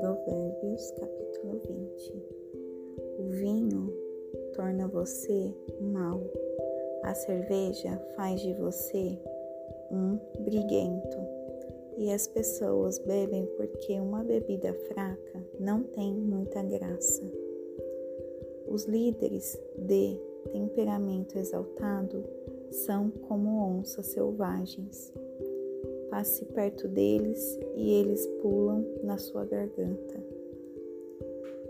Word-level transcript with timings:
Provérbios 0.00 0.90
capítulo 0.98 1.60
20 1.68 2.12
O 3.20 3.28
vinho 3.28 3.92
torna 4.54 4.88
você 4.88 5.54
mau, 5.80 6.20
a 7.04 7.14
cerveja 7.14 7.96
faz 8.16 8.40
de 8.40 8.52
você 8.54 9.16
um 9.92 10.18
briguento, 10.40 11.18
e 11.98 12.10
as 12.10 12.26
pessoas 12.26 12.98
bebem 12.98 13.46
porque 13.56 14.00
uma 14.00 14.24
bebida 14.24 14.74
fraca 14.88 15.46
não 15.60 15.84
tem 15.84 16.12
muita 16.14 16.64
graça. 16.64 17.22
Os 18.66 18.86
líderes 18.86 19.56
de 19.76 20.18
temperamento 20.50 21.38
exaltado 21.38 22.24
são 22.70 23.08
como 23.08 23.78
onças 23.78 24.06
selvagens. 24.06 25.12
Passe 26.14 26.44
perto 26.44 26.86
deles 26.86 27.58
e 27.74 27.90
eles 27.90 28.24
pulam 28.40 28.86
na 29.02 29.18
sua 29.18 29.44
garganta. 29.44 30.14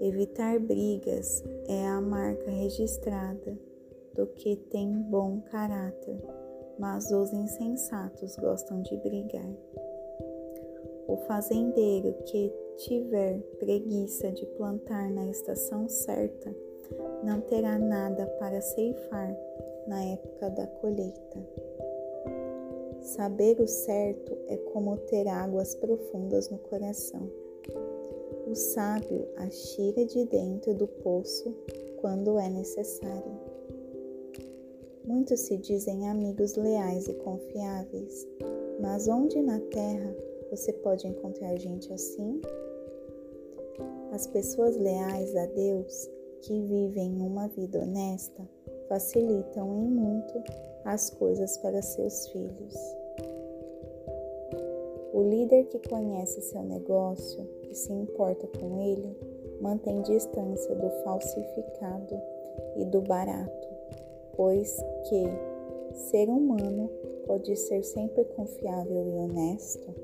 Evitar 0.00 0.60
brigas 0.60 1.42
é 1.66 1.84
a 1.88 2.00
marca 2.00 2.48
registrada 2.48 3.58
do 4.14 4.28
que 4.28 4.54
tem 4.70 4.92
bom 4.92 5.40
caráter, 5.40 6.22
mas 6.78 7.10
os 7.10 7.32
insensatos 7.32 8.36
gostam 8.36 8.80
de 8.82 8.96
brigar. 8.98 9.52
O 11.08 11.16
fazendeiro 11.26 12.14
que 12.22 12.52
tiver 12.76 13.40
preguiça 13.58 14.30
de 14.30 14.46
plantar 14.56 15.10
na 15.10 15.26
estação 15.26 15.88
certa 15.88 16.54
não 17.24 17.40
terá 17.40 17.76
nada 17.76 18.24
para 18.38 18.60
ceifar 18.60 19.36
na 19.88 20.00
época 20.04 20.48
da 20.50 20.64
colheita. 20.68 21.87
Saber 23.08 23.58
o 23.58 23.66
certo 23.66 24.36
é 24.48 24.58
como 24.58 24.94
ter 24.98 25.26
águas 25.28 25.74
profundas 25.74 26.50
no 26.50 26.58
coração. 26.58 27.26
O 28.46 28.54
sábio 28.54 29.26
as 29.38 29.72
tira 29.72 30.04
de 30.04 30.26
dentro 30.26 30.74
do 30.74 30.86
poço 30.86 31.56
quando 32.02 32.38
é 32.38 32.50
necessário. 32.50 33.32
Muitos 35.06 35.40
se 35.40 35.56
dizem 35.56 36.06
amigos 36.06 36.54
leais 36.54 37.08
e 37.08 37.14
confiáveis, 37.14 38.28
mas 38.78 39.08
onde 39.08 39.40
na 39.40 39.58
terra 39.58 40.14
você 40.50 40.70
pode 40.70 41.06
encontrar 41.06 41.56
gente 41.56 41.90
assim? 41.90 42.42
As 44.12 44.26
pessoas 44.26 44.76
leais 44.76 45.34
a 45.34 45.46
Deus 45.46 46.10
que 46.42 46.60
vivem 46.62 47.20
uma 47.20 47.48
vida 47.48 47.80
honesta 47.80 48.42
facilitam 48.88 49.74
em 49.74 49.88
muito 49.88 50.42
as 50.84 51.10
coisas 51.10 51.56
para 51.58 51.82
seus 51.82 52.28
filhos. 52.28 52.74
O 55.12 55.22
líder 55.22 55.64
que 55.64 55.78
conhece 55.88 56.40
seu 56.42 56.62
negócio 56.62 57.46
e 57.70 57.74
se 57.74 57.92
importa 57.92 58.46
com 58.58 58.80
ele 58.80 59.16
mantém 59.60 60.00
distância 60.02 60.74
do 60.74 60.90
falsificado 61.02 62.20
e 62.76 62.84
do 62.84 63.00
barato, 63.00 63.68
pois 64.36 64.76
que 65.08 65.24
ser 65.94 66.28
humano 66.28 66.88
pode 67.26 67.54
ser 67.56 67.82
sempre 67.82 68.24
confiável 68.24 69.06
e 69.06 69.18
honesto. 69.18 69.94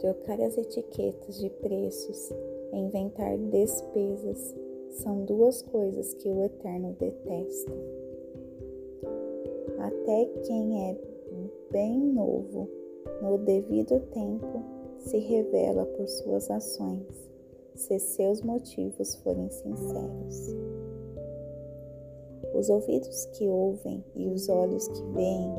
Trocar 0.00 0.40
as 0.40 0.58
etiquetas 0.58 1.38
de 1.38 1.48
preços 1.48 2.32
inventar 2.72 3.36
despesas 3.36 4.54
são 4.90 5.24
duas 5.24 5.62
coisas 5.62 6.14
que 6.14 6.28
o 6.28 6.42
Eterno 6.42 6.96
detesta. 6.98 7.72
Até 9.78 10.26
quem 10.46 10.90
é 10.90 11.00
bem 11.70 11.98
novo, 11.98 12.68
no 13.22 13.38
devido 13.38 14.00
tempo, 14.12 14.62
se 14.98 15.18
revela 15.18 15.84
por 15.86 16.06
suas 16.08 16.50
ações, 16.50 17.06
se 17.74 17.98
seus 17.98 18.42
motivos 18.42 19.16
forem 19.16 19.50
sinceros. 19.50 20.54
Os 22.54 22.68
ouvidos 22.68 23.24
que 23.32 23.48
ouvem 23.48 24.04
e 24.14 24.28
os 24.28 24.48
olhos 24.48 24.86
que 24.88 25.02
veem, 25.14 25.52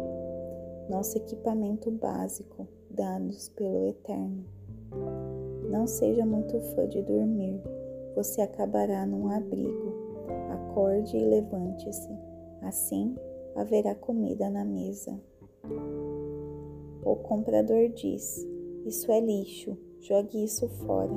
nosso 0.89 1.17
equipamento 1.17 1.89
básico 1.89 2.67
dados 2.89 3.49
pelo 3.49 3.87
Eterno 3.87 4.45
não 5.73 5.87
seja 5.87 6.23
muito 6.23 6.59
fã 6.75 6.87
de 6.87 7.01
dormir, 7.01 7.59
você 8.15 8.41
acabará 8.41 9.07
num 9.07 9.27
abrigo. 9.27 9.91
Acorde 10.51 11.17
e 11.17 11.25
levante-se, 11.25 12.09
assim 12.61 13.15
haverá 13.55 13.95
comida 13.95 14.51
na 14.51 14.63
mesa. 14.63 15.19
O 17.03 17.15
comprador 17.15 17.89
diz: 17.89 18.47
Isso 18.85 19.11
é 19.11 19.19
lixo, 19.19 19.75
jogue 19.99 20.43
isso 20.43 20.69
fora. 20.69 21.11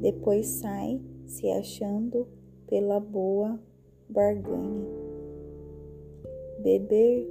Depois 0.00 0.46
sai 0.46 1.00
se 1.24 1.48
achando 1.48 2.26
pela 2.66 2.98
boa 2.98 3.60
barganha. 4.08 4.86
Beber 6.62 7.28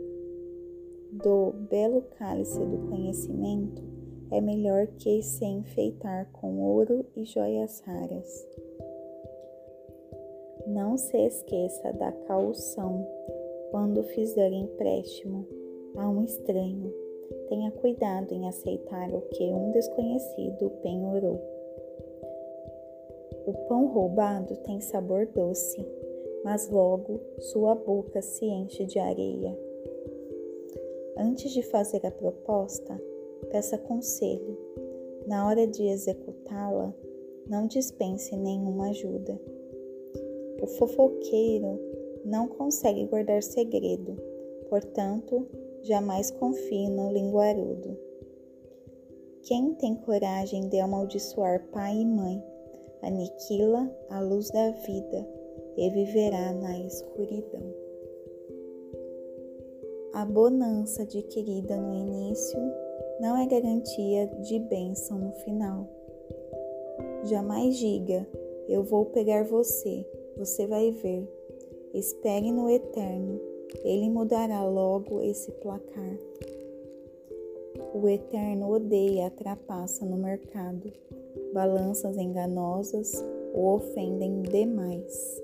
do 1.11 1.51
belo 1.69 2.03
cálice 2.17 2.59
do 2.59 2.77
conhecimento 2.89 3.96
é 4.31 4.41
melhor 4.41 4.87
que 4.99 5.21
se 5.21 5.45
enfeitar 5.45 6.29
com 6.33 6.61
ouro 6.61 7.05
e 7.15 7.23
joias 7.23 7.79
raras. 7.81 8.47
Não 10.67 10.97
se 10.97 11.17
esqueça 11.17 11.93
da 11.93 12.11
caução 12.11 13.07
quando 13.71 14.03
fizer 14.03 14.51
empréstimo 14.51 15.47
a 15.95 16.09
um 16.09 16.23
estranho. 16.23 16.93
Tenha 17.47 17.71
cuidado 17.71 18.33
em 18.33 18.47
aceitar 18.47 19.13
o 19.13 19.21
que 19.21 19.43
um 19.43 19.71
desconhecido 19.71 20.69
penhorou. 20.81 21.41
O 23.45 23.53
pão 23.69 23.87
roubado 23.87 24.57
tem 24.57 24.81
sabor 24.81 25.25
doce, 25.27 25.85
mas 26.43 26.69
logo 26.69 27.21
sua 27.39 27.73
boca 27.75 28.21
se 28.21 28.45
enche 28.45 28.85
de 28.85 28.99
areia. 28.99 29.57
Antes 31.17 31.51
de 31.51 31.63
fazer 31.63 32.05
a 32.05 32.11
proposta, 32.11 33.01
peça 33.45 33.77
conselho. 33.77 34.57
Na 35.25 35.47
hora 35.47 35.67
de 35.67 35.83
executá-la, 35.87 36.93
não 37.49 37.67
dispense 37.67 38.35
nenhuma 38.35 38.89
ajuda. 38.89 39.39
O 40.61 40.67
fofoqueiro 40.67 41.79
não 42.25 42.47
consegue 42.47 43.05
guardar 43.05 43.41
segredo, 43.41 44.15
portanto, 44.69 45.47
jamais 45.83 46.31
confie 46.31 46.89
no 46.89 47.11
linguarudo. 47.11 47.97
Quem 49.43 49.73
tem 49.75 49.95
coragem 49.95 50.67
de 50.67 50.79
amaldiçoar 50.79 51.65
pai 51.71 51.95
e 51.95 52.05
mãe, 52.05 52.43
aniquila 53.01 53.89
a 54.09 54.19
luz 54.19 54.49
da 54.49 54.71
vida 54.71 55.27
e 55.77 55.89
viverá 55.89 56.53
na 56.53 56.79
escuridão. 56.79 57.73
A 60.13 60.25
bonança 60.25 61.03
adquirida 61.03 61.77
no 61.77 61.93
início 61.93 62.59
não 63.19 63.35
é 63.35 63.45
garantia 63.47 64.27
de 64.41 64.59
bênção 64.59 65.17
no 65.17 65.31
final. 65.31 65.87
Jamais 67.23 67.77
diga: 67.77 68.27
Eu 68.67 68.83
vou 68.83 69.05
pegar 69.05 69.43
você, 69.43 70.05
você 70.37 70.67
vai 70.67 70.91
ver. 70.91 71.27
Espere 71.93 72.51
no 72.51 72.69
eterno, 72.69 73.39
ele 73.83 74.09
mudará 74.09 74.63
logo 74.63 75.21
esse 75.21 75.51
placar. 75.53 76.17
O 77.93 78.07
eterno 78.07 78.69
odeia 78.69 79.27
a 79.27 79.31
trapaça 79.31 80.05
no 80.05 80.17
mercado, 80.17 80.91
balanças 81.53 82.17
enganosas 82.17 83.23
o 83.53 83.73
ofendem 83.75 84.43
demais. 84.43 85.41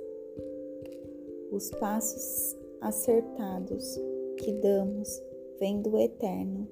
Os 1.51 1.71
passos 1.71 2.55
acertados 2.81 3.99
que 4.37 4.51
damos 4.53 5.21
vêm 5.59 5.81
do 5.81 5.97
eterno 5.97 6.67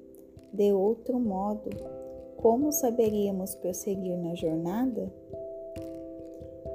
de 0.52 0.72
outro 0.72 1.18
modo, 1.18 1.70
como 2.36 2.72
saberíamos 2.72 3.54
prosseguir 3.54 4.18
na 4.18 4.34
jornada? 4.34 5.10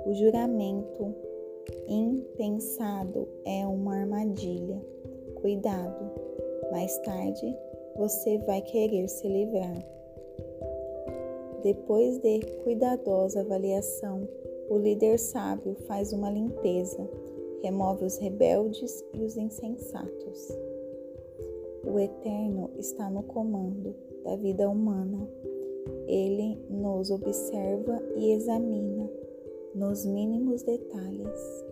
O 0.05 0.13
juramento 0.13 1.13
impensado 1.87 3.27
é 3.45 3.67
uma 3.67 3.97
armadilha. 3.97 4.81
Cuidado, 5.35 6.11
mais 6.71 6.97
tarde 6.99 7.55
você 7.95 8.37
vai 8.39 8.61
querer 8.61 9.07
se 9.07 9.27
livrar. 9.27 9.83
Depois 11.63 12.17
de 12.19 12.39
cuidadosa 12.63 13.41
avaliação, 13.41 14.27
o 14.69 14.77
líder 14.77 15.19
sábio 15.19 15.75
faz 15.87 16.13
uma 16.13 16.29
limpeza, 16.29 17.09
remove 17.61 18.05
os 18.05 18.17
rebeldes 18.17 19.03
e 19.13 19.23
os 19.23 19.35
insensatos. 19.35 20.57
O 21.87 21.97
Eterno 21.97 22.69
está 22.77 23.09
no 23.09 23.23
comando 23.23 23.95
da 24.25 24.35
vida 24.35 24.69
humana. 24.69 25.25
Ele 26.05 26.59
nos 26.69 27.09
observa 27.09 28.03
e 28.17 28.33
examina 28.33 29.09
nos 29.73 30.05
mínimos 30.05 30.63
detalhes. 30.63 31.65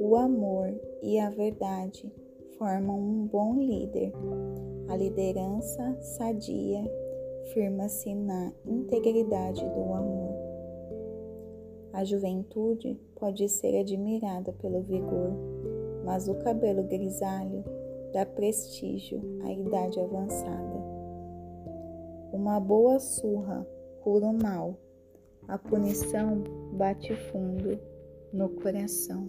O 0.00 0.16
amor 0.16 0.74
e 1.00 1.20
a 1.20 1.30
verdade 1.30 2.12
formam 2.58 2.98
um 2.98 3.26
bom 3.26 3.54
líder. 3.54 4.12
A 4.88 4.96
liderança 4.96 5.96
sadia 6.00 6.82
firma-se 7.54 8.12
na 8.12 8.52
integridade 8.66 9.64
do 9.64 9.94
amor. 9.94 10.34
A 11.92 12.02
juventude 12.02 12.98
pode 13.14 13.48
ser 13.48 13.78
admirada 13.78 14.52
pelo 14.54 14.80
vigor, 14.80 15.30
mas 16.04 16.28
o 16.28 16.34
cabelo 16.34 16.82
grisalho 16.82 17.64
dá 18.12 18.26
prestígio 18.26 19.20
à 19.44 19.52
idade 19.52 20.00
avançada. 20.00 20.80
Uma 22.32 22.60
boa 22.60 22.98
surra 22.98 23.66
cura 24.02 24.26
o 24.26 24.32
mal, 24.32 24.78
a 25.48 25.58
punição 25.58 26.42
bate 26.72 27.14
fundo 27.14 27.78
no 28.32 28.48
coração. 28.48 29.28